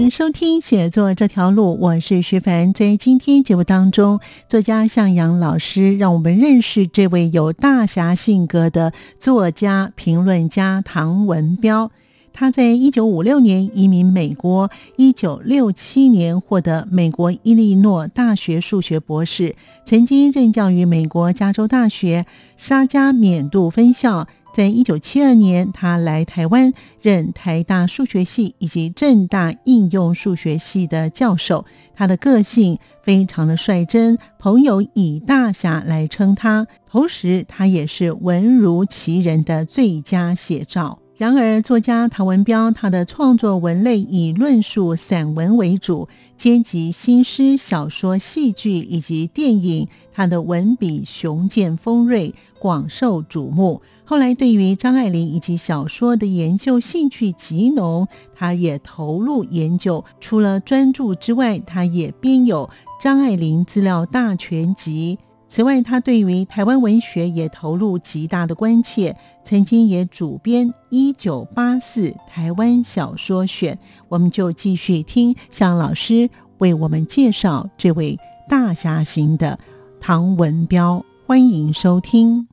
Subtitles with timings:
[0.00, 2.72] 迎收听《写作这条路》，我是徐凡。
[2.72, 4.18] 在今天节目当中，
[4.48, 11.90] 作家向阳老师让我们认识这位有大侠性格的作家、评论家唐文彪。
[12.32, 22.24] 他在一九五六年移民美国，一九六七年获得美国伊利诺大学数学博士，曾经任教于美国加州大学
[22.56, 24.26] 沙加缅度分校。
[24.52, 31.64] 在一九七二年，他来台湾任台大数学系以及正大应用数学系的教授。
[31.94, 36.66] 他的个性非常的率真，朋友以大侠来称他。
[36.90, 40.98] 同时，他也是文如其人的最佳写照。
[41.16, 46.08] 然而，作家唐文彪他的创作文类以论述散文为主，
[46.40, 49.86] 兼及新诗、小说、戏剧以及电影。
[50.14, 53.82] 他的文笔雄健锋锐，广受瞩目。
[54.06, 60.02] 后来，对于张爱玲以及小说的研究兴趣极浓，他也投入研究。
[60.18, 62.70] 除了专著之外，他也编有
[63.02, 65.18] 《张爱玲资料大全集》。
[65.52, 73.74] 此外，他对于台湾文学也投入极大的关切，曾经也主编《一九八四台湾小说选》。
[74.08, 78.16] 我们就继续听向老师为我们介绍这位
[78.48, 79.58] 大侠型的
[80.00, 82.46] 唐文彪，欢迎收听。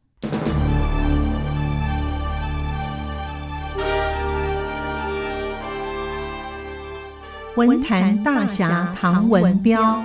[7.56, 10.04] 文坛大侠唐文彪。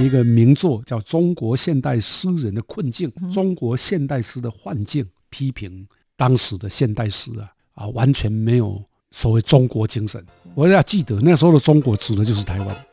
[0.00, 5.86] 一个名作叫《中国现代诗人的困境》，中国现代诗的幻境，批评
[6.16, 10.24] 当时的现代诗啊啊，完全没有所谓中国精神。
[10.54, 12.84] 我要记得那时候的中国指的就是台湾。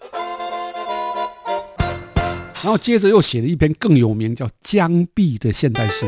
[2.64, 6.08] 然后接着又写了一篇更有名叫《江碧》的现代诗。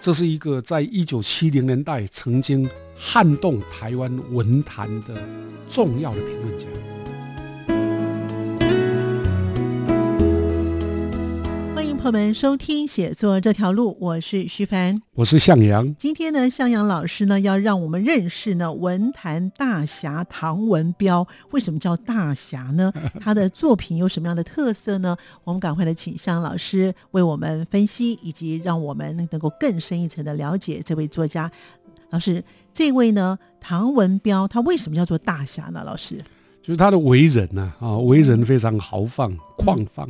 [0.00, 2.68] 这是一个在一九七零年代曾经
[2.98, 5.14] 撼动台湾文坛的
[5.68, 6.66] 重要的评论家。
[11.74, 15.94] 欢迎朋友们，收听写作这条路，我是徐凡，我是向阳。
[15.96, 21.28] 今天呢，向阳老师呢要让我们认识呢文坛大侠唐文彪。
[21.50, 22.90] 为什么叫大侠呢？
[23.20, 25.14] 他的作品有什么样的特色呢？
[25.44, 31.50] 我们赶快的请向阳老师为我们分析，以及让我们能够更深一层的了解这位作家。
[32.10, 32.42] 老师，
[32.76, 35.82] 这位呢唐文彪，他为什么叫做大侠呢？
[35.82, 36.22] 老师，
[36.60, 40.06] 就是他的为人呢啊，为人非常豪放旷放。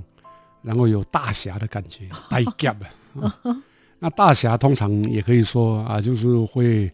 [0.62, 2.76] 然后有大侠的感觉， 大侠
[3.20, 3.38] 啊。
[4.00, 6.90] 那大侠通常也可以说啊，就是会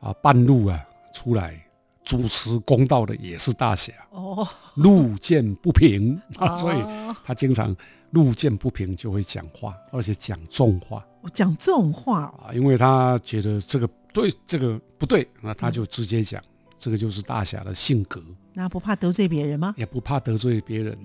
[0.00, 0.76] 啊半路啊
[1.12, 1.64] 出来
[2.02, 3.92] 主持公道的，也是大侠。
[4.10, 6.76] 哦，路见不平 啊，所以
[7.22, 7.74] 他经常
[8.10, 11.06] 路见不平就会讲话，而且讲重话。
[11.32, 16.42] 讲重话啊，因为他觉得这个对，这个不对，那他就直接讲。
[16.78, 18.22] 这个就是大侠的性格。
[18.54, 19.74] 那不怕得罪别人吗？
[19.76, 20.98] 也不怕得罪别人。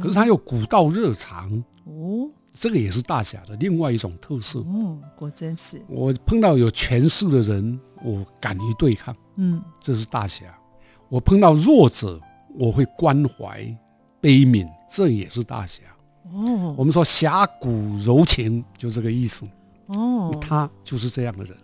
[0.00, 4.64] 可是他又古道热肠哦，这个也是大侠的另外一种特色。
[4.66, 5.80] 嗯，果真是。
[5.88, 9.14] 我碰到有权势的人，我敢于对抗。
[9.36, 10.46] 嗯，这是大侠。
[11.08, 12.20] 我碰到弱者，
[12.58, 13.62] 我会关怀
[14.20, 15.82] 悲悯，这也是大侠。
[16.32, 19.46] 哦，我们说侠骨柔情，就这个意思。
[19.86, 21.56] 哦，他就是这样的人。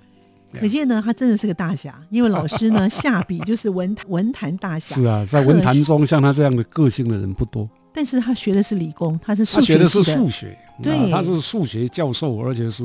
[0.61, 4.95] 可见呢，他真的是个大侠，因为老 师呢下笔就是文文坛大侠。
[4.95, 7.69] 是啊，在文坛中像他这样的个性的人不多。
[7.95, 12.85] 但是他学的是理工，他是他学的是数学，对，他是数学教授，而且是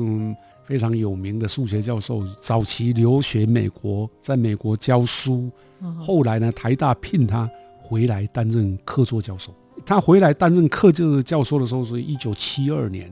[0.66, 2.22] 非常有名的数学教授。
[2.40, 5.50] 早期留学美国，在美国教书，
[5.98, 7.48] 后来呢，台大聘他
[7.80, 9.54] 回来担任客座教授。
[9.86, 13.10] 他回来担任客座教授的时候是一九七二年，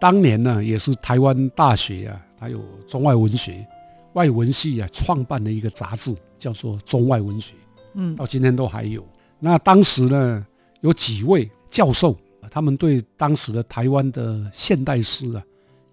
[0.00, 3.66] 当年呢也是台湾大学啊，他有中外文学。
[4.14, 7.54] 外文系啊，创办了一个杂志，叫做《中外文学》，
[7.94, 9.06] 嗯，到今天都还有。
[9.38, 10.46] 那当时呢，
[10.80, 12.16] 有几位教授，
[12.50, 15.42] 他们对当时的台湾的现代诗啊，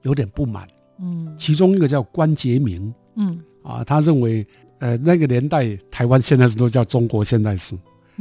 [0.02, 0.68] 有点不满，
[1.00, 4.46] 嗯，其中一个叫关杰明，嗯，啊，他认为
[4.80, 7.78] 呃，那个年代台湾现代诗都叫中国现代诗，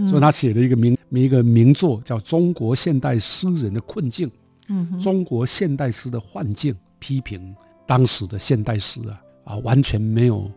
[0.08, 4.28] 所以他写了一个名一个名作叫《中国现代诗人的困境》，
[4.68, 7.54] 嗯，中国现代诗的幻境，批评
[7.86, 10.50] 当时的现代诗啊啊，完全没有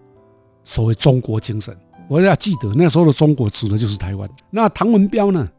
[0.64, 1.76] 所谓中国精神。
[2.10, 4.30] 我要记得那时候的中国指的就是台湾。
[4.50, 5.50] 那唐文彪呢？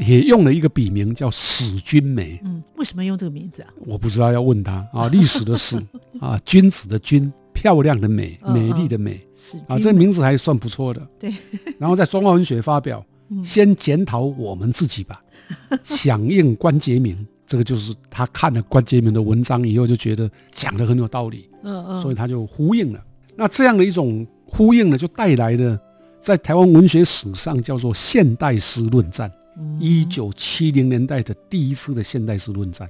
[0.00, 2.38] 也用了一个笔名叫史君梅。
[2.44, 3.68] 嗯，为什么用这个名字啊？
[3.86, 5.08] 我不知道，要问他啊。
[5.08, 5.82] 历史的史
[6.20, 9.18] 啊，君子的君，漂亮的美，美丽的美。
[9.34, 11.00] 是啊，这名字还算不错的。
[11.18, 11.32] 对。
[11.78, 13.02] 然后在中华文学发表，
[13.42, 15.22] 先检讨我们自己吧。
[15.82, 21.48] 响应关杰明，这个就是他看了关杰明的文章以后，就觉得讲的很有道理。
[21.64, 21.98] 嗯嗯。
[21.98, 23.04] 所以他就呼应了。
[23.34, 25.76] 那这样的一种呼应呢，就带来了
[26.20, 29.32] 在台湾文学史上叫做现代诗论战。
[29.80, 32.88] 一九七零年代的第一次的现代诗论战，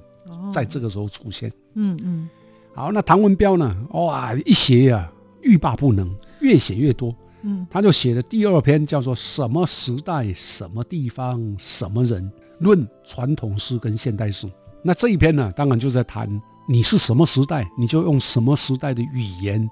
[0.53, 1.51] 在这个时候出现。
[1.73, 2.29] 嗯嗯，
[2.75, 3.75] 好，那唐文彪呢？
[3.89, 5.11] 哇，一写呀，
[5.41, 6.07] 欲罢不能，
[6.41, 7.15] 越写越多。
[7.41, 14.47] 嗯，他就写了第二篇，叫做《什么时代、什么地方、什么人论传统诗跟现代诗》。
[14.81, 16.29] 那这一篇呢，当然就在谈
[16.67, 19.67] 你是什么时代，你就用什么时代的语言；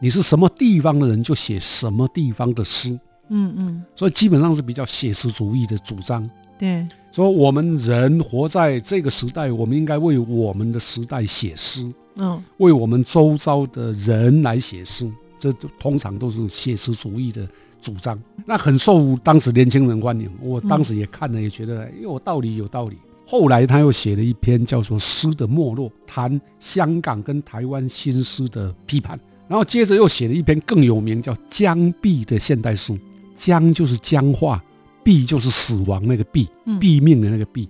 [0.00, 2.98] 你是什么地方的人，就写什么地方的诗。
[3.28, 6.28] 嗯嗯，所以基本上是比较写实主义的主张。
[6.58, 17.48] 对，说我们人活在这个时代，我们应该为我们的时代写诗，嗯，为我们周遭的人来写诗，这通常都是写实主义的
[17.80, 18.20] 主张。
[18.46, 22.96] 那很受当时年轻人欢迎，我当时也看了，也觉得有道理，有道理。
[23.26, 29.18] 后来他又写了一篇叫做《诗的没落》，谈香港跟台湾新诗的批判。
[29.48, 32.92] 然后接着又写了一篇更有名，叫《僵壁的现代诗》，
[33.34, 34.62] 僵就是僵化。
[35.02, 36.46] 毙就是死亡那个毙，
[36.78, 37.66] 毙命的那个毙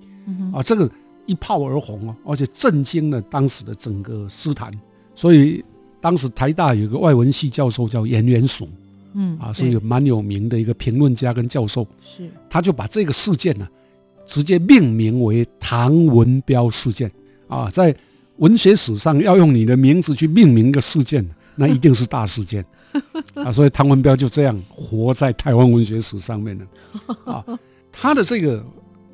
[0.53, 0.91] 啊，这个
[1.27, 4.69] 一炮而红哦，而且震惊了当时的整个诗坛。
[5.15, 5.65] 所以
[6.01, 8.69] 当时台大有个外文系教授叫严元曙，
[9.15, 11.87] 嗯啊，是一个蛮有名的一个评论家跟教授。
[12.05, 13.67] 是，他就把这个事件呢，
[14.27, 17.11] 直接命名为唐文彪事件
[17.49, 17.95] 啊，在
[18.37, 22.65] 文学史上要用你的名字去命名一个事件，那一定是大事件。
[23.35, 26.67] 啊，所以唐文彪就这样活在台湾文学史上面了。
[27.25, 27.45] 啊，
[27.93, 28.65] 他的这个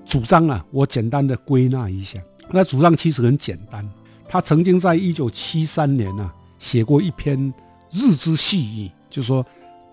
[0.05, 2.19] 主张啊，我简单的归纳一下。
[2.51, 3.87] 那主张其实很简单，
[4.29, 7.39] 他曾经在一九七三年呢写过一篇
[7.91, 9.45] 《日之细语》，就说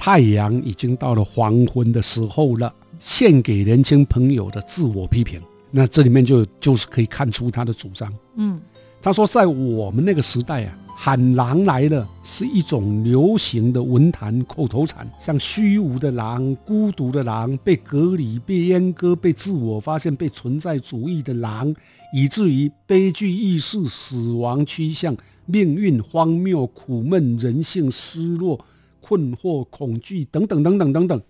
[0.05, 5.41] 太阳已经到了黄昏的时候了，献给年轻朋友的自我批评。
[5.71, 8.13] 那这里面就就是可以看出他的主张。
[8.35, 8.59] 嗯，
[9.01, 10.77] 他说在我们那个时代啊。
[10.95, 21.73] 喊狼来了是一种流行的文坛口头禅，像虚无的狼、孤独的狼、被隔离、被阉割、被自我发现、被存在主义的狼，
[22.13, 25.17] 以至于悲剧意识、死亡趋向、
[25.47, 28.63] 命运荒谬、苦闷、人性失落、
[29.03, 31.21] 困惑、恐惧等等等等等等，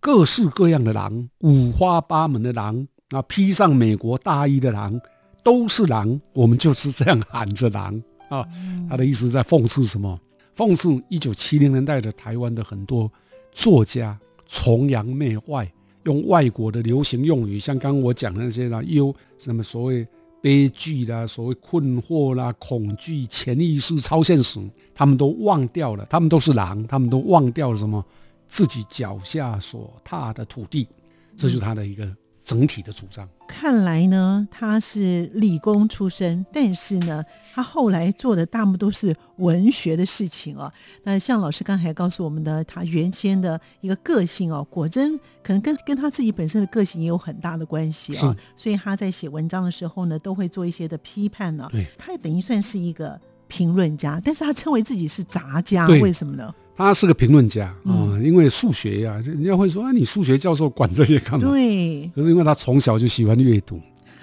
[0.00, 4.98] 各式各样的狼，五花八门的狼啊，披上美国大衣的狼，
[5.44, 8.02] 都是狼，我们就是这样喊着狼。
[8.30, 8.46] 啊，
[8.88, 10.18] 他的意思在讽刺什么？
[10.56, 13.10] 讽刺一九七零年代的台湾的很多
[13.52, 15.70] 作家崇洋媚外，
[16.04, 20.06] 用外国的流行用语，像刚刚我讲的那些啦，忧什么所谓
[20.48, 24.58] 悲剧啦，所谓困惑啦，恐惧、潜意识、超现实，
[24.94, 28.02] 他们都忘掉了，他们都是狼，他们都忘掉了什么？
[28.48, 30.88] 自己脚下所踏的土地，
[31.36, 32.10] 这就是他的一个。
[32.44, 40.70] 整体的主张，看来呢，他是理工出身，但是呢，他后来做的大部分都是文学的事情哦。
[41.02, 48.36] 那像老师刚才告诉我们的，他原先的一个个性哦，果真可能跟跟他自己本身的个性也有很大的关系哦。
[48.56, 51.66] 所以他在写文章的时候呢，都会做一些的批判呢。
[51.72, 56.54] 对，他也等于算是一个评论家，但是他称为自己是杂家，为什么呢？
[56.78, 61.50] 他是个评论家啊，因为数学呀，人家会说啊，你数学教授管这些干嘛？
[61.50, 62.08] 对。
[62.14, 63.80] 可是因为他从小就喜欢阅读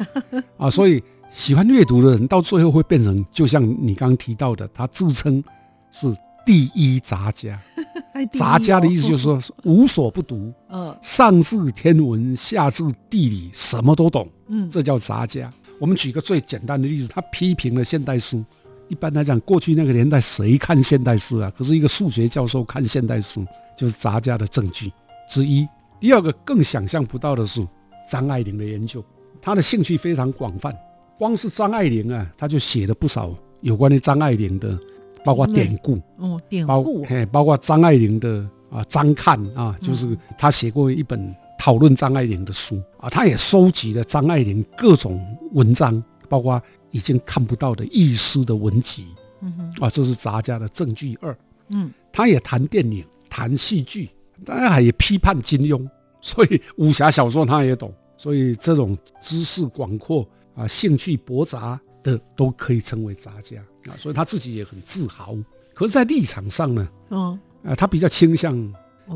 [0.58, 5.44] 啊，所以喜欢阅读的人到最后会变成，就像你刚刚提到的，他自称
[5.92, 6.08] 是
[6.46, 7.60] 第一杂家。
[8.32, 15.52] 杂家的意思就是说无所不读， 嗯，上至天文，下至地理，什么都懂，嗯，这叫杂家。
[15.78, 18.42] 我们举个最简单的例子，他批评了现代诗。
[18.88, 21.52] 一般来讲，过去那个年代谁看现代诗啊？
[21.58, 23.40] 可是一个数学教授看现代诗，
[23.76, 24.92] 就是杂家的证据
[25.28, 25.68] 之一。
[26.00, 27.66] 第二个更想象不到的是
[28.08, 29.04] 张爱玲的研究，
[29.42, 30.76] 她的兴趣非常广泛。
[31.18, 34.78] 光是张爱玲啊，他就写了不少有关于张爱玲的，
[35.24, 45.20] 包括典故，哦，典故，嘿，包括张爱玲的啊，张看啊，就是他写过一本讨论张爱玲的书啊，他也收集了张爱玲各种
[45.54, 46.62] 文章，包括。
[46.96, 49.08] 已经看不到的意思的文集，
[49.42, 51.38] 嗯哼，啊，这是杂家的证据二。
[51.68, 54.10] 嗯，他也谈电影，谈戏剧，
[54.46, 55.86] 当然也批判金庸，
[56.22, 60.26] 所以武侠小说他也懂，所以这种知识广阔
[60.56, 63.60] 啊，兴趣博杂的都可以称为杂家。
[63.92, 65.36] 啊，所以他自己也很自豪。
[65.74, 68.56] 可是，在立场上呢，嗯，啊，他比较倾向，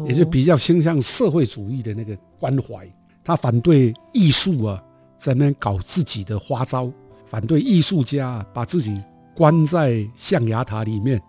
[0.06, 2.86] 也就比较倾向社会主义的那个关怀，
[3.24, 4.84] 他反对艺术啊，
[5.18, 6.92] 在那搞自己的花招，
[7.30, 9.00] 反对艺术家把自己
[9.36, 11.22] 关在象牙塔里面。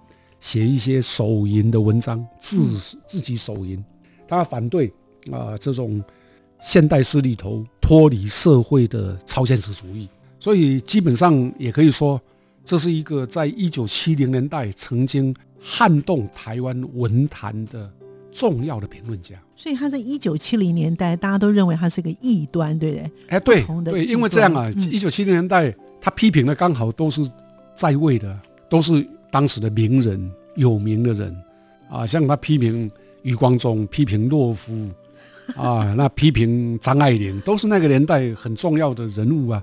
[0.43, 3.85] 写一些手淫的文章，自自己手淫，
[4.27, 4.91] 他反对
[5.31, 6.03] 啊这种
[6.59, 12.19] 现代诗里头脱离社会的超现实主义，所以基本上也可以说，
[12.65, 17.93] 这是一个在一九七零年代曾经撼动台湾文坛的
[18.33, 19.37] 重要的评论家。
[19.55, 23.13] 所以他在一九七零年代，大家都认为他是个异端，对不对？
[23.29, 27.23] 哎，对对，因为这样啊，一九七零年代他批评的刚好都是
[27.75, 28.39] 在位的，
[28.69, 29.07] 都是。
[29.33, 31.33] 当时的名人、有名的人，
[31.89, 32.91] 啊，像他批评
[33.23, 34.73] 余光中、批评洛夫，
[35.55, 39.63] 啊，那批评张爱玲，都是那个年代很重要的人物啊，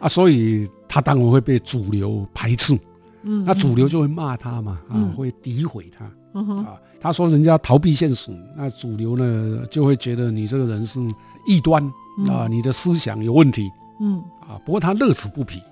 [0.00, 2.78] 啊，所以他当然会被主流排斥，
[3.22, 6.04] 嗯，那主流就会骂他嘛，啊，会诋毁他，
[6.38, 11.00] 啊，他说人家逃避现实，那主流呢就会觉得你这个人是
[11.46, 11.82] 异端
[12.28, 13.66] 啊，你的思想有问题，
[13.98, 15.62] 嗯，啊，不过他乐此不疲，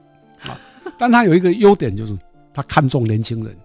[0.48, 0.60] 啊，
[0.98, 2.16] 但他有一个优点就是。
[2.56, 3.56] 他看重年轻人，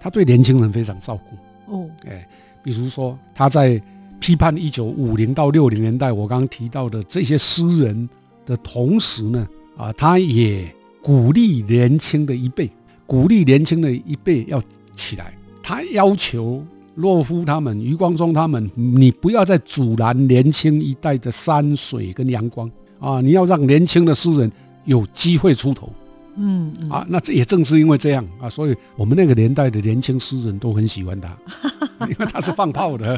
[0.00, 1.72] 他对年轻人非常照顾。
[1.72, 2.28] 哦，哎，
[2.64, 3.80] 比如说他在
[4.18, 8.08] 批判一九五零到六零年代我刚刚提到的这些诗人
[8.44, 10.68] 的同时呢，啊，他也
[11.00, 12.68] 鼓励年轻的一辈，
[13.06, 14.60] 鼓励年轻的一辈要
[14.96, 15.32] 起来。
[15.62, 16.60] 他要求
[16.96, 24.50] 洛夫他们、余光中他们，你不要再阻拦年轻一代的山水跟阳光啊，你要让年轻的诗人
[24.86, 25.88] 有机会出头。
[26.36, 31.36] 嗯啊，那这也正是因为这样啊，所以我们那个年代的年轻诗人都很喜欢他，
[32.08, 33.16] 因为他是放炮的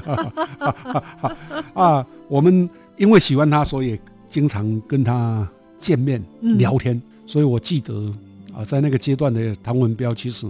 [1.74, 2.06] 啊。
[2.28, 7.00] 我们因为喜欢他，所以经常跟他见面聊天。
[7.24, 8.12] 所以我记得
[8.54, 10.46] 啊，在那个阶段的唐文彪，其实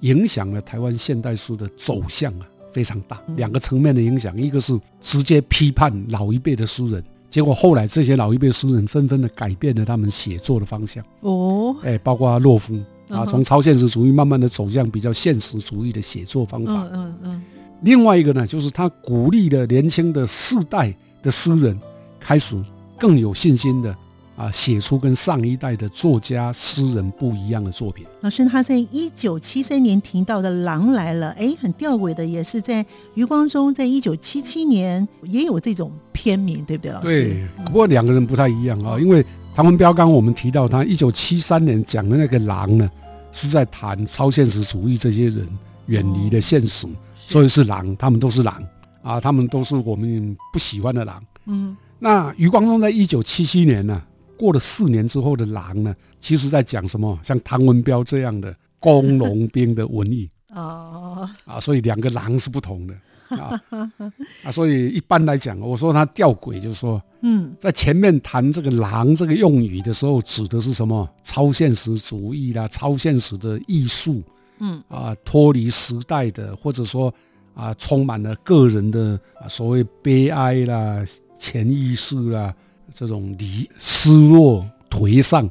[0.00, 3.20] 影响了台湾现代诗的走向啊，非常大。
[3.36, 7.02] 两个层面的影响，一个是直接批判老一辈的诗人。
[7.36, 12.74] 结果后来这些老一辈诗人纷纷的改变了他们写作的方向哦，哎，包括洛夫
[13.10, 16.72] 啊，从超现实主义慢慢的走向比较现实主义的写作方法。
[16.72, 17.42] 嗯嗯嗯。
[17.82, 21.78] 另外一个呢，就是他鼓励了年轻的世代的诗人
[22.18, 22.58] 开始
[22.98, 23.94] 更有信心的。
[24.36, 28.04] 啊，写出跟上一代的作家诗人不一样的作品。
[28.20, 37.06] 老师，他在一九七三年听到的《狼来了》，哎，很吊诡的，也是在余光中在一九七七年也有这种片名，对不对，老师？
[37.06, 39.24] 对，不过两个人不太一样啊，因为
[39.54, 42.90] 唐文彪刚我们提到他一九七三年讲的那个狼呢，
[43.32, 45.48] 是在谈超现实主义这些人
[45.86, 48.62] 远离的现实，所以是狼，他们都是狼
[49.00, 51.22] 啊，他们都是我们不喜欢的狼。
[51.46, 54.02] 嗯，那余光中在一九七七年呢？
[54.38, 57.18] 过了四年之后的狼呢，其实在讲什么？
[57.22, 62.94] 像唐文彪这样的工农兵的文艺 哦啊，所以两个狼是不同的
[63.28, 63.60] 啊
[64.44, 71.08] 啊，所以一般来讲，我说他吊诡，就是说，嗯，在前面谈这个狼这个用语的时候，指的是什么？
[71.22, 74.22] 超现实主义啦，超现实的艺术，
[74.60, 77.12] 嗯啊，脱离时代的，或者说
[77.54, 81.04] 啊，充满了个人的啊，所谓悲哀啦、
[81.38, 82.54] 潜意识啦。
[82.94, 85.48] 这种离失落颓丧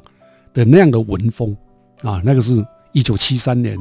[0.52, 1.56] 的那样的文风
[2.02, 3.78] 啊，那个是一九七三年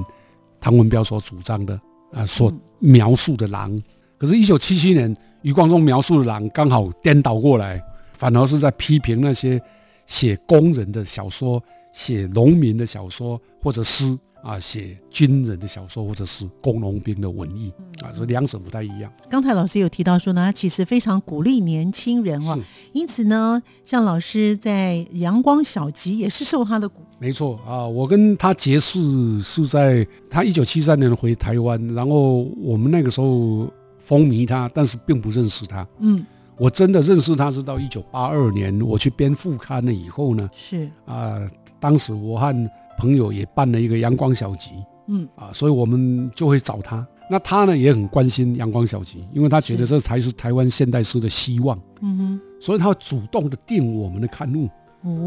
[0.59, 1.79] 唐文彪所主张的
[2.11, 3.81] 啊，所描述的狼。
[4.17, 7.81] 可是，一九七七年余光中描述的狼刚好颠倒过来，
[8.13, 9.61] 反而是在批评那些
[10.05, 14.17] 写工人的小说、写农民的小说或者诗。
[14.45, 17.73] 啊，写军人的小说或者是工农兵的文艺
[18.03, 19.11] 啊，所以两者不太一样。
[19.27, 22.59] 刚才老师有提到说呢，他其实非常鼓励年轻人哦，
[22.93, 27.01] 因此呢，像老师在《阳光小集》也是受他的鼓。
[27.17, 35.87] 没错啊，我跟他结识是在他一九七三年回台湾，然后我们那个时候风靡他，但是并不认识他。
[35.97, 36.23] 嗯，
[36.55, 40.47] 我真的认识他是到一九八二年我去编副刊了以后呢。
[40.53, 41.41] 是啊，
[41.79, 44.71] 当时我和朋友也办了一个阳光小集，
[45.07, 45.27] 嗯。
[45.35, 47.05] 啊，所以我们就会找他。
[47.27, 54.69] 那他呢也很关心阳光小集，因为他觉得这才是台湾现代诗的希望，嗯哼，所以他主动的订我们的刊物，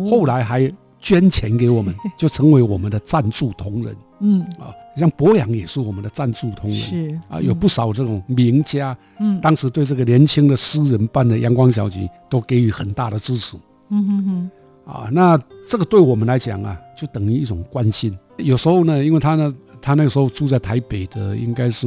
[0.08, 4.42] 后来还捐钱给我们， 就成为我们的赞助同仁，嗯。
[4.60, 7.20] 啊，像博洋也是我们的赞助同仁，是。
[7.28, 13.56] 啊，有不少这种名家，嗯，当时对这个年轻的诗人办的阳光小集都给予很大的支持，
[13.88, 14.50] 嗯哼哼。
[14.88, 18.18] 啊，那这个对我们来讲啊，就等于一种关心。
[18.38, 19.52] 有时候呢，因为他呢，
[19.82, 21.86] 他那个时候住在台北的，应该是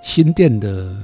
[0.00, 0.96] 新店的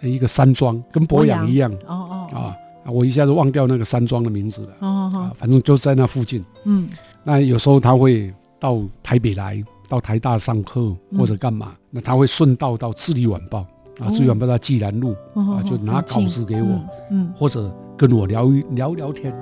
[0.00, 1.72] 一个山庄，跟博洋一样。
[1.88, 2.54] 哦哦
[2.84, 4.68] 啊，我一下子忘掉那个山庄的名字了。
[4.78, 6.44] 哦哦，反正就在那附近。
[6.66, 6.88] 嗯，
[7.24, 13.66] 那有时候他会到台北来，到台大上课或者干嘛，那他会顺道到《智利晚报》
[14.04, 16.80] 啊，《智利晚报》在济南路啊，就拿稿子给我，
[17.10, 19.34] 嗯，或者跟我聊一聊聊天。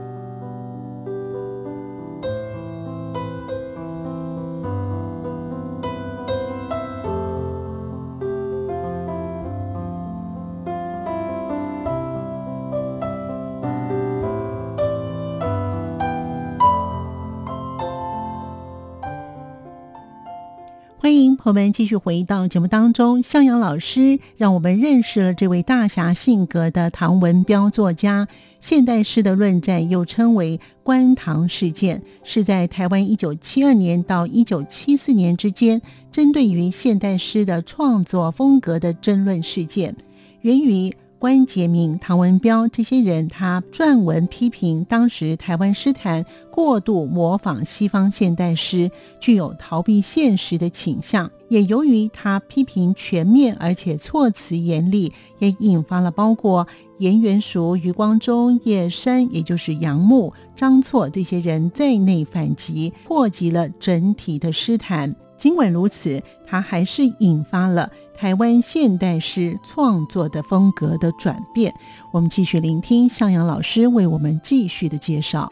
[21.44, 28.28] 我们继续回到节目当中，向阳老师让我们认识了这位大侠性格的唐文彪作家。
[28.60, 35.80] 现代诗的论战又称为观唐事件，是在台湾一九七二年到一九七四年之间，
[36.12, 39.96] 针对于现代诗的创作风格的争论事件，
[40.42, 40.94] 源于。
[41.20, 51.30] 关杰明、唐文彪这些人，他撰文批评当时台湾诗坛过度模仿西方现代诗，具有逃避现实的倾向。
[51.50, 65.14] 也由于他批评全面，而且措辞严厉，也引发了包括严元淑、余光中、叶山，也就是杨牧、张错这些人在内反击，破及了整体的诗坛。
[65.36, 67.90] 尽管如此，他还是引发了。
[68.20, 71.74] 台湾现代诗创作的风格的转变，
[72.12, 75.50] 我们继续聆听向阳老师为我们继续的介绍。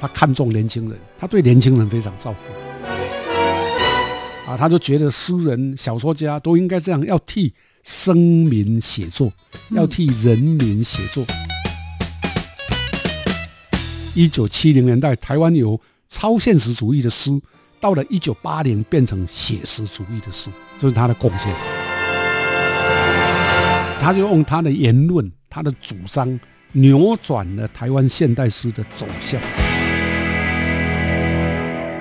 [0.00, 2.38] 他看重年轻人，他对年轻人非常照顾。
[4.50, 9.30] 啊，他就觉得诗人、小说家都应该这样，要替生民写作，
[9.72, 11.22] 要替人民写作。
[14.14, 17.38] 一九七零年代，台湾有超现实主义的诗。
[17.80, 21.50] 到了一九八零，变成写实主义的诗，这是他的贡献。
[23.98, 26.38] 他就用他的言论、他的主张，
[26.72, 29.40] 扭转了台湾现代诗的走向。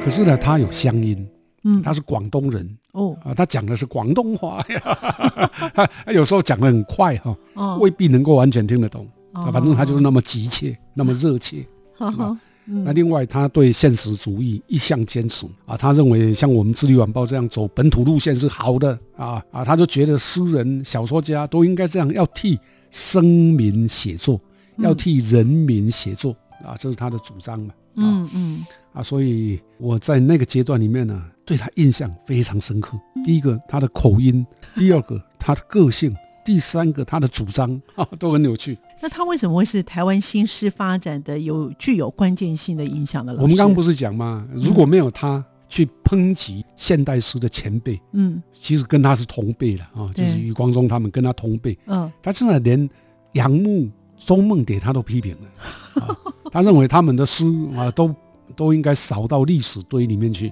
[0.04, 1.28] 可是呢，他有乡音，
[1.64, 2.78] 嗯，他是广东人。
[2.94, 4.66] 哦，啊，他讲的是广东话。
[4.70, 4.80] 呀，
[6.06, 7.36] 他有时候讲的很快哈，
[7.78, 11.66] 未必能够完全听得懂，啊，反正他就是那么急切，那么热切。
[12.66, 22.60] 那另外，他对现实主义一向坚持啊，他认为像我们《智利晚报》这样走本土路线是好的啊啊，他就觉得诗人、小说家都应该这样，要替
[22.92, 24.40] 生民写作，
[24.78, 27.74] 要替人民写作啊，这是他的主张嘛。
[27.96, 32.98] 嗯嗯啊，所以我在那个阶段里面呢，对他印象非常深刻。
[33.26, 34.46] 第一个，他的口音；
[34.76, 36.12] 第二个，他的个性；
[36.50, 38.76] 第三个，他的主张 啊，都很有趣。
[39.00, 43.32] 那他为什么会是台湾新诗发展的有具有关键性的影响的？
[43.34, 44.48] 我们刚刚不是讲吗？
[44.56, 52.90] 如果没有他去抨击现代诗的前辈，嗯，其实跟他是同辈的啊，就是余光中他们跟他同辈，嗯，他真的连
[53.34, 56.18] 杨牧、周梦蝶他都批评了，
[56.52, 57.46] 他认为他们的诗
[57.78, 58.12] 啊都
[58.56, 60.52] 都应该扫到历史堆里面去。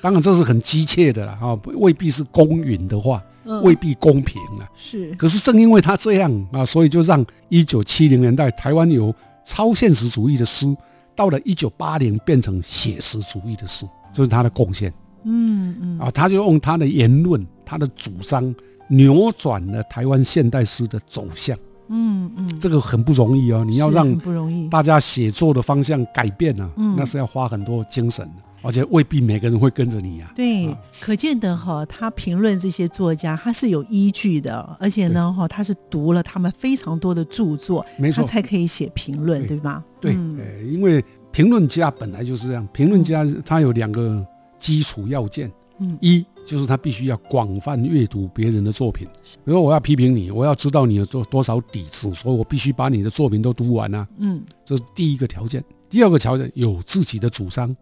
[0.00, 3.20] 当然这是很机切的了啊，未必是公允的话。
[3.62, 4.68] 未必公平啊！
[4.74, 10.66] 是，可是正因为他这样啊，所以就让一九七零年代台湾有超现实主义的诗，
[11.14, 14.92] 到了一九八零变成写实主义的诗，这是他的贡献。
[15.24, 18.54] 嗯嗯，啊，他就用他的言论、他的主张，
[18.88, 21.56] 扭转了台湾现代诗的走向。
[21.88, 28.42] 嗯嗯，这个很不容易哦，你要让不容易，大家写作的方向改变啊，那是要花很多精神的。
[28.64, 30.32] 而且未必每个人会跟着你呀。
[30.34, 39.84] 对，可见的哈，他评论这些作家，他是有依据的，而且呢哈，他是读了他们非常多的著作，没错，他才可以写评论，对吧？
[40.00, 44.26] 对，呃，因为评论家本来就是这样，评论家他有两个
[44.58, 49.06] 基础要件，嗯，一就是他必须要广泛阅读别人的作品，
[49.44, 55.62] 比如我要批评你，我要知道你有多多少底子，所以我必须把你的作品都读完啊，嗯，这是第一个条件。
[55.90, 57.74] 第二个条件有自己的主张。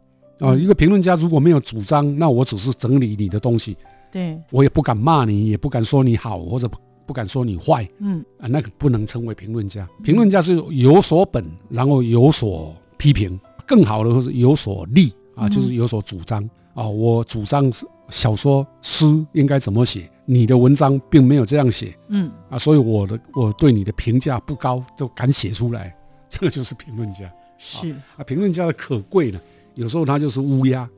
[0.43, 3.77] 啊，一个评论家如果没有主张，那我只是整理你的东西，
[4.11, 6.77] 对我也不敢骂你，也不敢说你好，或者不
[7.07, 9.89] 不敢说你坏，嗯啊，那个不能称为评论家。
[10.03, 16.43] 评论家是有所本，然后有所批评，更好的是有所立啊，就是有所主张
[16.75, 16.89] 啊。
[16.89, 17.71] 我主张
[18.09, 25.95] 小说诗应该怎么写，你的文章并没有这样写，嗯啊，所以我的我对你的评价不高，就敢写出来，
[26.29, 27.33] 这个就是评论家。
[27.59, 29.41] 是啊，评论家的可贵呢。
[29.75, 30.89] 有时候它就是乌鸦，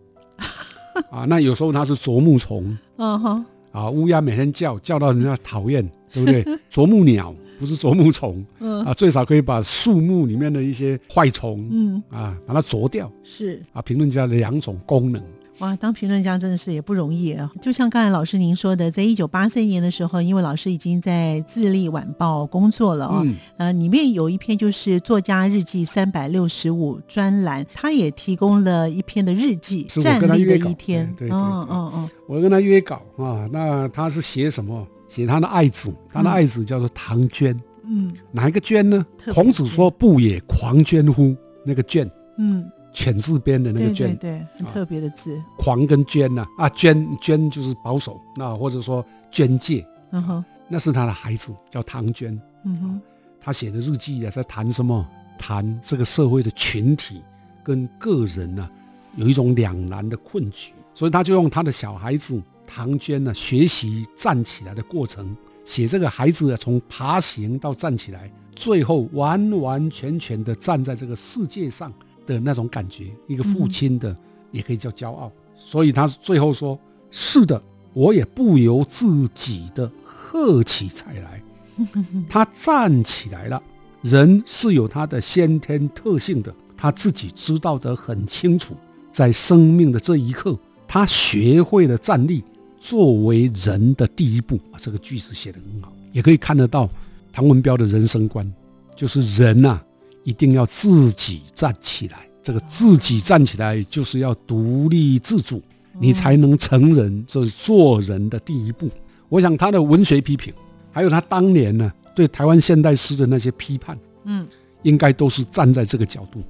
[1.11, 6.45] 啊，那有时候它是啄木虫，嗯哼，啊，乌鸦每天叫叫到人家讨厌，对不对？
[6.69, 13.11] 啄木鸟不是啄木虫，嗯，啊，最少可以把树木里面的一些坏虫，嗯，啊，把它啄掉。
[13.23, 13.63] 是。
[13.73, 15.23] 啊，评论家的两种功能。
[15.59, 17.51] 哇，当评论家真的是也不容易啊！
[17.63, 34.85] 就像刚才老师您说的，在一九八三年的时候，因为老师已经在《自立晚报》工作了哦，呃，里面有一篇就是作家日记三百六十五专栏，他也提供了一篇的日记，站立的一天，对对对，嗯嗯嗯，我跟他约稿啊，那他是写什么？
[35.07, 39.07] 写他的爱子，他的爱子叫做唐娟，嗯，哪一个娟呢？
[39.33, 41.37] 孔子说不也，狂娟乎？
[41.65, 42.69] 那个娟，嗯。
[42.95, 45.43] 犬字边的那个娟，对，很特别的字。
[45.59, 46.47] 狂跟娟呢？
[46.57, 52.41] 啊，娟娟就是保守，那或者说娟介，嗯哼，那是他的孩子，叫唐娟。
[52.65, 53.01] 嗯哼，
[53.41, 55.05] 他写的日记啊，在谈什么？
[55.37, 57.21] 谈这个社会的群体
[57.65, 58.71] 跟个人呢，
[59.17, 60.73] 有一种两难的困局。
[60.95, 71.93] 所以他就用他的小孩子唐娟呢，学习站起来的过程，写这个孩子啊，从爬行到站起来，最后完完全全的站在这个世界上。
[72.27, 74.15] 的那种感觉，一个父亲的
[74.51, 76.79] 也可以叫骄傲，所以他最后说
[77.11, 81.43] ：“是的，我也不由自己的喝起彩来。
[82.29, 83.63] ”他站起来了。
[84.03, 88.75] 人是有他的先天特性的，他自己知道得很清楚。
[89.11, 92.45] 在生命的这一刻，他学会了站立，
[92.79, 94.61] 作为人的第一步。
[94.77, 96.91] 这个句子写得很好，也可以看得到
[97.33, 98.53] 唐文彪的人生观，
[98.95, 99.81] 就是人呐。
[100.25, 105.63] 一定要自己站起来，这个自己站起来就是要独立自主，
[106.01, 108.91] 你才能成人，这是做人的第一步。
[109.29, 110.53] 我想他的文学批评，
[110.91, 114.47] 还有他当年呢对台湾现代诗的那些批判，嗯，
[114.83, 116.43] 应该都是站在这个角度，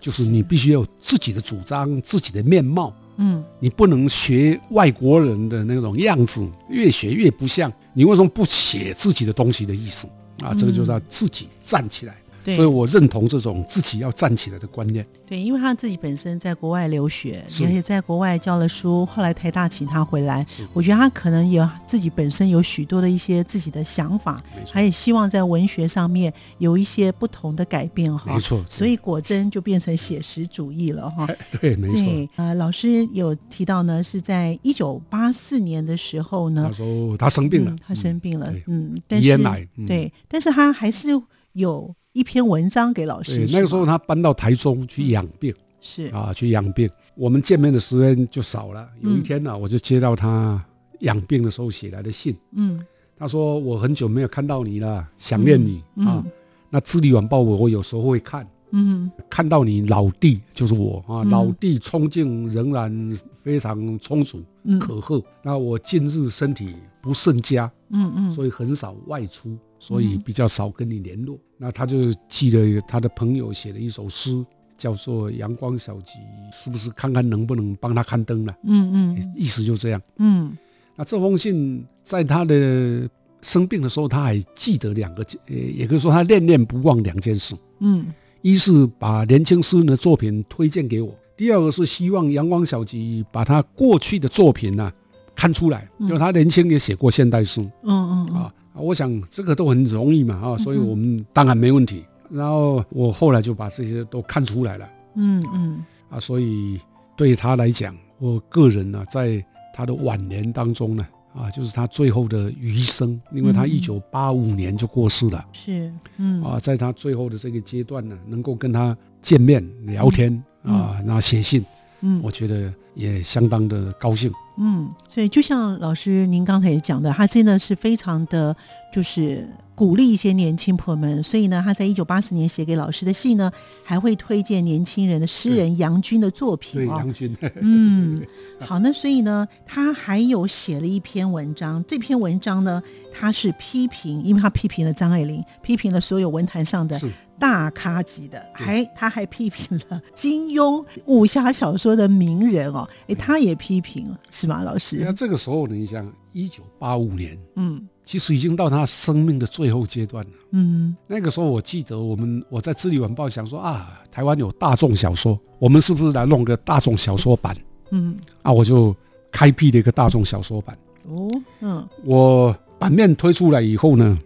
[0.00, 7.72] 就是你必须要有自己的主张、自己的面貌，嗯，你不能学外国人的那种样子，越学越不像。
[7.94, 10.08] 你为什么不写自己的东西的意思
[10.42, 10.54] 啊？
[10.54, 12.16] 这个就是要自己站起来。
[12.46, 15.06] 所以我认同这种自己要站起来的观念。
[15.26, 28.32] 对，因为他自己本身在国外留学，而且在国外教了书，后来台大请他回来，我觉得他可能有自己本身有许多的一些自己的想法，他也希望在文学上面有一些不同的改变哈。
[28.32, 31.28] 没错，所以果真就变成写实主义了哈。
[31.60, 32.28] 对，没错。
[32.36, 39.38] 呃，老师有提到呢，是在一九八四年的时候呢，他说他生病了，他生病了，嗯，但是
[39.86, 41.08] 对，但是他还是
[41.52, 41.94] 有。
[42.14, 43.36] 一篇文章给老师。
[43.36, 46.86] 对，那个时候他搬到台中去养病，是啊，去养病。
[47.14, 48.86] 我们见面的时间就少了。
[49.00, 50.62] 有一天呢，我就接到他
[50.98, 52.36] 养病的时候写来的信。
[52.54, 52.84] 嗯，
[53.16, 56.22] 他说我很久没有看到你了，想念你啊。
[56.68, 64.42] 那《智利晚报》我我有时候会看，嗯，看到你老弟就是我啊，老弟冲劲仍然非常充足，
[64.78, 65.22] 可贺。
[65.42, 69.56] 那我近日身体不甚佳，嗯嗯，所以很少外出。
[69.82, 74.30] 所以比较少跟你联络，那他就记得他的朋友写了一首诗，
[74.78, 76.12] 叫做《阳光小集》，
[76.54, 78.56] 是不是看看能不能帮他刊登了？
[78.62, 80.00] 嗯嗯，意思就这样。
[80.18, 80.56] 嗯，
[80.94, 87.52] 那这封信在他的生病的时候，他还记得两个，呃，也可以说他念念不忘两件事。
[87.80, 88.06] 嗯，
[88.40, 94.92] 一是把年轻诗人的作品推荐给我，第二个是希望《阳光小集》把他过去的作品呢
[95.34, 97.60] 看出来，就他年轻也写过现代诗。
[97.82, 98.54] 嗯嗯啊。
[98.74, 102.04] 我想这个都很容易嘛，啊，所以我们当然没问题。
[102.30, 106.80] 然后我后来就把这些都看出来了，嗯嗯，啊，所以
[107.14, 121.62] 对他来讲，我个人呢，在他的晚年当中呢，啊，就是他最后的余生，因为他一九八五年就过世了，是，嗯，啊，在他最后的这个阶段呢，能够跟他见面聊天啊，然后写信，
[122.00, 124.32] 嗯，我觉得也相当的高兴。
[124.58, 128.54] 嗯，所以就像老师您刚才也讲的，他真的是非常的，
[128.92, 131.22] 就是鼓励一些年轻朋友们。
[131.22, 133.50] 所以呢，他在一九八四年写给老师的信呢，
[133.82, 137.34] 还会推荐年轻人的诗人杨军的作品对，杨军。
[137.62, 138.20] 嗯，
[138.60, 141.82] 好，那所以呢，他还有写了一篇文章。
[141.88, 147.00] 这篇文章呢，他是批评，因为他批评了张爱玲，批评了所有文坛上的。
[147.42, 155.00] 大咖级的，还他还批评了 金庸武侠小说的名人哦，哎，他也批评了，是吗，老师？
[155.04, 167.56] 那这个时候呢，你想，一九八五年，嗯，其实已经到他生命的最后阶段了，嗯，那个时候我记得我们我在《智利晚报》想说啊，台湾有大众小说，我们是不是来弄个大众小说版？
[167.90, 168.94] 嗯，啊，我就
[169.32, 170.78] 开辟了一个大众小说版。
[171.08, 171.28] 哦，
[171.60, 174.16] 嗯，我版面推出来以后呢，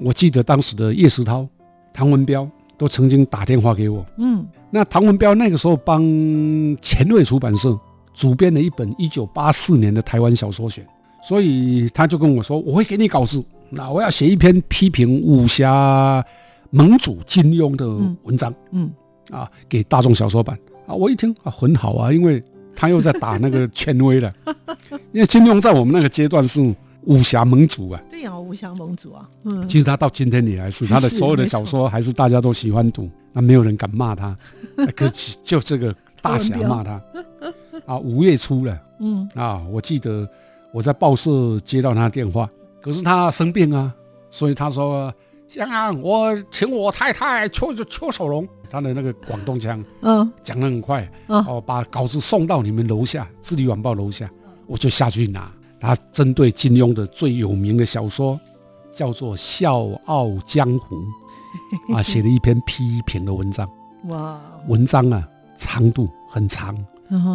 [0.00, 1.46] 我记得当时的叶石涛、
[1.92, 2.48] 唐文彪。
[2.82, 6.02] 都曾经打电话给我，嗯，那唐文彪那个时候帮
[6.82, 7.78] 前卫出版社
[8.12, 10.84] 主编了一本一九八四年的台湾小说选，
[11.22, 13.40] 所以他就跟我说，我会给你稿子，
[13.70, 16.20] 那我要写一篇批评武侠
[16.70, 17.88] 盟主金庸的
[18.24, 18.90] 文章，嗯，
[19.30, 20.58] 啊，给大众小说版。
[20.88, 22.42] 啊，我一听啊，很好啊，因为
[22.74, 24.28] 他又在打那个 权威了。
[25.12, 26.60] 因为金庸在我们那个阶段是
[27.04, 28.02] 武侠盟主啊。
[28.10, 29.28] 对呀，武侠盟主啊。
[29.44, 29.66] 嗯。
[29.68, 34.36] 其实他到今天也还是他的所有的小说还是大家都喜欢读，那没有人敢骂他。
[34.96, 35.10] 可
[35.44, 37.02] 就这个大侠骂他
[37.86, 37.98] 啊！
[37.98, 40.28] 五月初了，嗯啊，我记得
[40.72, 42.48] 我在报社接到他的电话，
[42.80, 43.92] 可是他生病啊，
[44.30, 45.12] 所以他说。
[45.48, 54.30] 江安，我请我太太邱邱守龙，他的那个广东腔，嗯，讲得很快，哦，把稿子送到你们楼下《智利晚报》楼下，
[54.66, 55.52] 我就下去拿。
[55.82, 58.38] 他针对金庸的最有名的小说，
[58.94, 60.96] 叫做《笑傲江湖》，
[61.92, 63.68] 啊，写了一篇批评的文章。
[64.04, 66.72] 哇，文章啊，长度很长，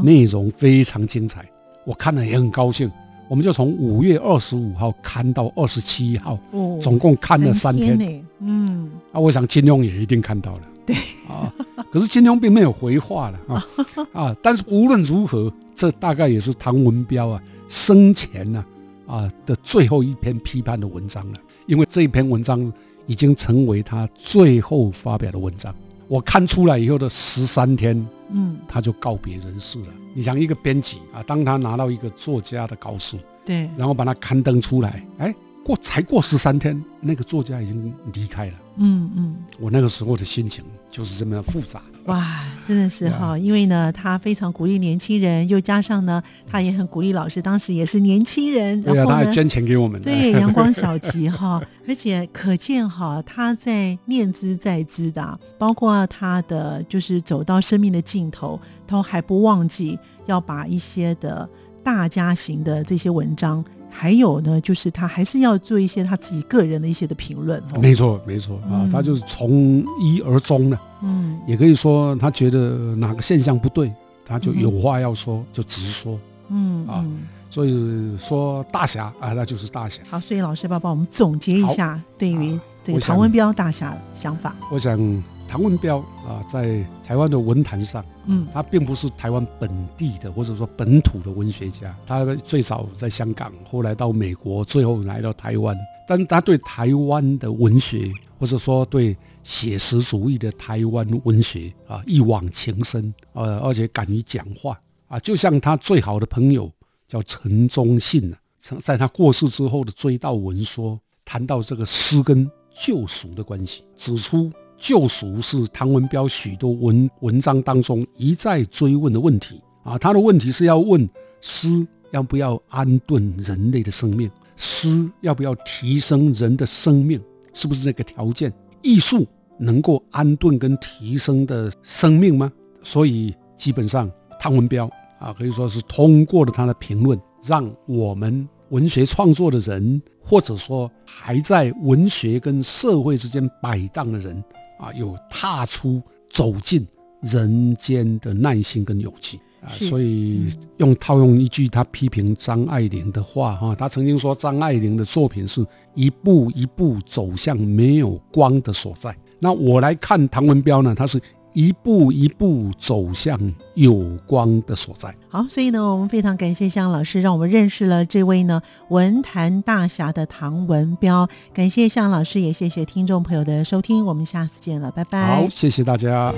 [0.02, 1.46] 内容非常精彩，
[1.86, 2.90] 我看了也很高兴。
[3.28, 10.96] 我们就从五月二十五号看到二十七号，哦，总共看了三天，嗯，啊，我想金庸也一定看到了，对，
[11.28, 11.54] 啊，
[11.92, 13.68] 可是金庸并没有回话了啊，
[14.14, 18.66] 啊，但是无论如何，这大概也是唐文彪啊生前呢
[19.06, 22.72] 啊的最后一篇批判的文章了，因为这一篇文章
[23.06, 25.74] 已经成为他最后发表的文章。
[26.08, 28.08] 我看出来以后的十三天。
[28.30, 29.88] 嗯，他就告别人世了。
[30.14, 35.34] 你想一个编辑啊，当他拿到一个作家的稿子，对，然后把它刊登出来，哎，
[35.68, 38.54] 过才过十三天，那个作家已经离开了。
[38.78, 41.82] 嗯嗯，我那个时候的心情就是这么复杂。
[42.06, 61.50] 哇，真的是哈，因为呢，他非常鼓励年轻人，又加上呢，他也很鼓励老师，当时也是年轻人，对啊，他还捐钱给我们，对， 阳光小吉哈，而且可见哈，他在念兹在兹的，包括他的就是走到生命的尽头，都还不忘记要把一些的
[61.84, 63.62] 大家型的这些文章。
[64.00, 67.62] 还有呢，就是他还是要做一些他自己个人的一些的评论。
[67.82, 70.80] 没错，没错啊，他就是从一而终的。
[71.02, 73.92] 嗯，也可以说他觉得哪个现象不对，
[74.24, 76.20] 他就有话要说，就直说。
[76.50, 77.04] 嗯啊，
[77.50, 80.04] 所以说大侠啊，那就是大侠。
[80.08, 84.56] 好，所以老师要帮我们总结一下对于这个唐文彪大侠的想法。
[84.72, 85.24] 我想。
[85.48, 95.76] 唐文彪啊，在台湾的文坛上，嗯，他并不是台湾本地的或者说本土的文学家，他最早在香港，后来到美国，最后来到台湾。
[96.08, 106.72] 但他对台湾的文学，或者说对写实主义的台湾文学啊，一往情深，呃，而且敢于讲话啊，就像他最好的朋友
[107.08, 114.52] 叫陈忠信呢，曾在他过世之后的追悼文说，谈到这个诗跟救赎的关系，指出。
[114.78, 121.08] 救赎是唐文彪许多文文章当中一再追问的问题啊，他的问题是要问
[121.42, 127.22] 诗要不要安顿人类的生命，诗要不要提升人的生命，
[127.54, 128.54] 是不是这个条件？
[128.82, 129.26] 艺术
[129.58, 132.52] 能够安顿跟提升的生命吗？
[132.84, 134.10] 所以基本上
[134.40, 144.44] 唐文彪啊，可以说是通过了他的评论，让我们文学创作的人，或者说还在文学跟社会之间摆荡的人。
[144.80, 146.88] 啊，有踏出走进
[147.22, 159.16] 人间的耐心跟勇气啊，所以用套用一句他批评张爱玲的话哈，他曾经说张爱玲的作品是一步一步走向没有光的所在。
[159.40, 161.22] 那我来看唐文彪呢，他是。
[161.58, 163.36] 一步一步走向
[163.74, 165.12] 有光的所在。
[165.28, 171.28] 好，所以呢，我们非常感谢向老师，让我们认识了这位呢文坛大侠的唐文彪。
[171.56, 175.42] 感谢向老师，也谢谢听众朋友的收听，我们下次见了，拜拜。
[175.42, 176.32] 好，谢谢大家。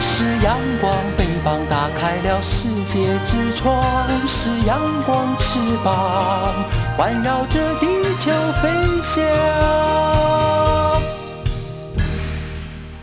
[0.00, 3.78] 是阳光，翅膀打开了世界之窗；
[4.26, 6.64] 是阳光，翅膀
[6.96, 7.86] 环绕着地
[8.18, 8.30] 球
[8.62, 8.70] 飞
[9.02, 10.69] 翔。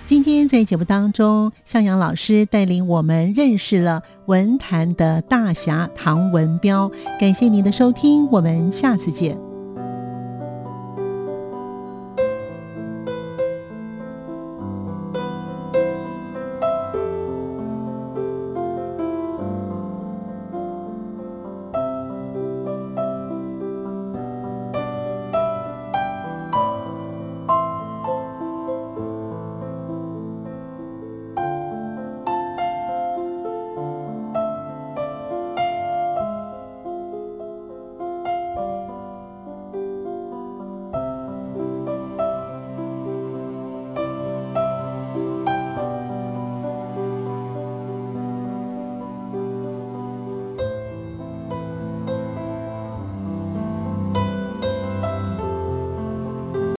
[0.07, 6.89] 今天在节目当中，向阳老师带领我们认识了文坛的大侠唐文彪。
[7.19, 9.46] 感谢您的收听，我们下次见。